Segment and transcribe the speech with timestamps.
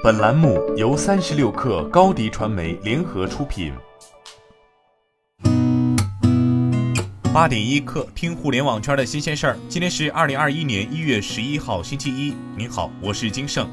[0.00, 3.72] 本栏目由三十六氪高低传媒联合出品。
[7.34, 9.58] 八点一刻，听互联网圈的新鲜事儿。
[9.68, 12.32] 今天是二零二一年一月十一号，星期一。
[12.56, 13.68] 您好，我是金盛。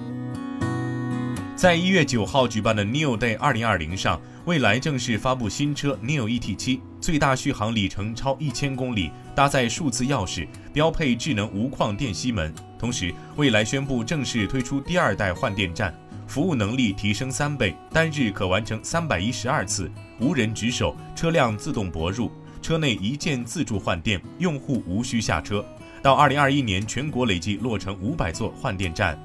[1.56, 12.52] 在一月九号举办的 Neo Day 二零二零上，蔚来正式发布新车 Neo ET 七，最大续航里程超一千公里，搭载数字钥匙，标配智能无框电吸门。
[12.80, 15.96] 同时，蔚来宣布正式推出第二代换电站，
[16.28, 22.32] 服务能力提升三倍，单日可完成三百一十二次，无人值守，车辆自动泊入，
[22.62, 25.66] 车内一键自助换电，用户无需下车。
[26.02, 29.18] 到二零二一年，全国累计落成五百座换电站。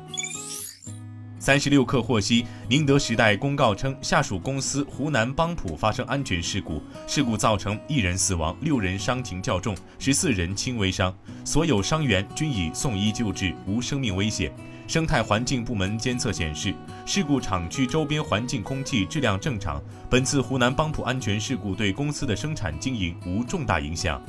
[1.40, 11.12] 三十六氪获悉，宁德时代公告称，下属公司湖南邦普发生安全事故，事故造成一人死亡，六人伤情较重，十四人轻微伤，
[11.42, 14.52] 所有伤员均已送医救治，无生命危险。
[14.86, 16.74] 生态环境部门监测显示，
[17.06, 19.82] 事故厂区周边环境空气质量正常。
[20.10, 24.22] 本次湖南邦普安全事故对公司的生产经营无重大影响。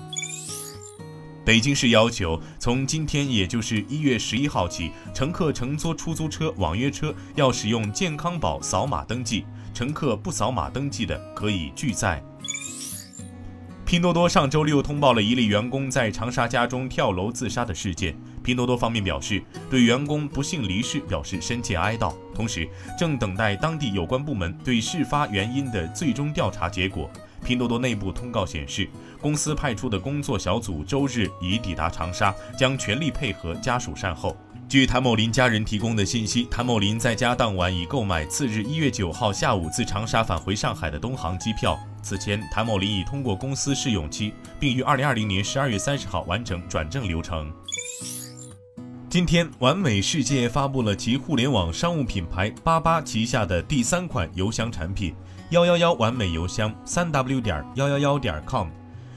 [1.43, 12.23] 北京市要求，从今天，也就是一月十一号起，乘客乘坐出租车、网约车要使用健康宝扫码登记，乘客不扫码登记的可以拒载。
[13.83, 18.15] 拼多多上周六通报了一例员工在长沙家中跳楼自杀的事件。
[18.43, 27.09] 拼多多方面表示，对员工不幸离世表示深切哀悼，同时正等待当地有关部门对事发原因的最终调查结果。
[27.43, 28.89] 拼多多内部通告显示，
[29.19, 34.37] 公司派出的工作小组周日已抵达长沙，将全力配合家属善后。
[34.69, 41.77] 据谭某林家人提供的信息，谭某林在家当晚已购买次日一月九号下午自长沙返回上海的东航机票。
[42.01, 47.51] 此前，谭某林已通过公司试用期，并于二零二零年十二月三十号完成转正流程。
[49.11, 55.13] 今天，完美世界发布了其互联网商务品牌八八旗下的第三款邮箱产品。
[55.49, 58.69] 幺幺幺完美邮箱，三 w 点幺幺幺点 com。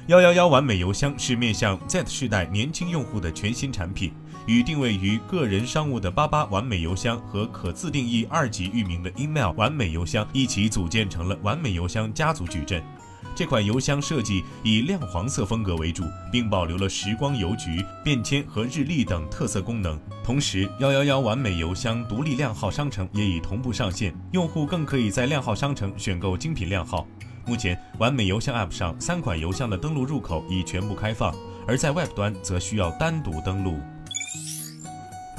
[0.08, 4.12] 幺幺幺完美邮箱是面向 Z 世代年轻用户的全新产品，
[4.48, 12.83] 与定位于个人商务的八八完美邮箱和可自定义二级域名的 email 完美邮箱一起组建成了完美邮箱家族矩阵。
[13.34, 19.98] 这款邮箱设计以亮黄色风格为主，并保留了时光邮局、便签和日历等特色功能。
[20.22, 27.06] 同时，幺幺幺完美邮箱独立靓号商城也已同步上线，用户更可以在靓号商城选购精品靓号。
[27.46, 31.34] 目前，完美邮箱 App 上三款邮箱的登录入口已全部开放，
[31.66, 33.78] 而在 Web 端则需要单独登录。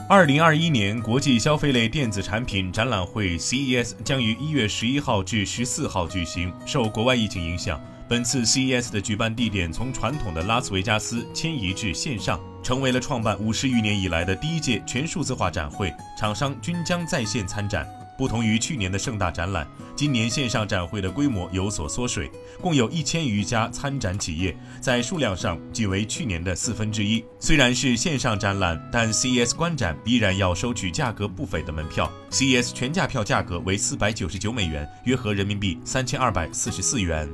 [0.07, 6.53] 二零二一年国际消费类电子产品展览会 CES 将于一月十一号至十四号举行。
[6.63, 15.91] 受国外疫情影响，本次 CES 的举办地点从传统的拉斯维加斯迁移至线上，成为了创办五十余年以来的第一届全数字化展会。
[16.15, 17.87] 厂商均将在线参展。
[18.17, 22.31] 不同于去年的盛大展览，今年线上展会的规模有所缩水，
[22.61, 27.23] 共有一千余家参展企业，在数量上仅为去年的四分之一。
[27.39, 32.11] 虽然是线上展览，但 CES 观展依然要收取价格不菲的门票。
[32.31, 37.29] CES 全价票价格为四百九十九美元，约合人民币三千二百四十四元。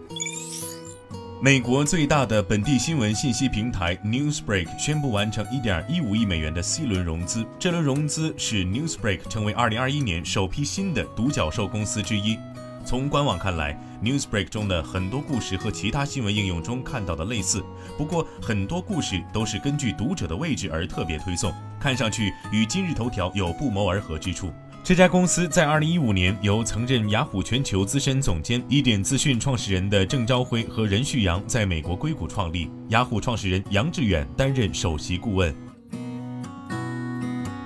[1.43, 7.43] 美国最大的本地新闻信息平台 Newsbreak 宣布完成1.15亿美元的 C 轮融资。
[7.57, 12.37] 这轮融资使 Newsbreak 成为2021年首批新的独角兽公司之一。
[12.85, 17.65] 从官网看来，Newsbreak 中的很多故事和其他新闻应用中看到的类似，
[17.97, 24.53] 不过很多故事都是根据读者的位置而特别推送，看上去与今日头条有不谋而合之处。
[24.83, 32.67] 这家公司在2015年由曾任雅虎全球资深总监、一点资讯创始人的郑朝辉和任旭阳在美国硅谷创立。
[32.89, 35.55] 雅虎创始人杨致远担任首席顾问。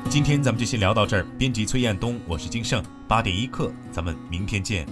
[0.10, 1.26] 今天咱们就先聊到这儿。
[1.38, 2.84] 编辑崔彦东，我是金盛。
[3.08, 4.86] 八点一刻，咱们明天见。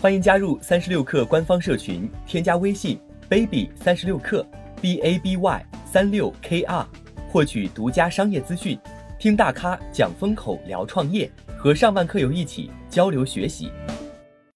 [0.00, 4.46] 欢迎加入三十六氪官方社群，添加微信 baby 三十六氪。
[4.84, 6.86] B a b y 三六 k r
[7.30, 8.78] 获取独家商业资讯，
[9.18, 13.72] 听大咖讲风口，聊创业，和上万客友一起交流学习。